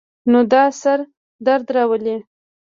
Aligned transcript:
نو 0.31 0.39
دا 0.53 0.63
سر 0.81 0.99
درد 1.45 1.67
راولی 1.75 2.15